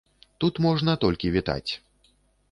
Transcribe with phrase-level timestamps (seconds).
[0.43, 1.69] Тут можна толькі вітаць.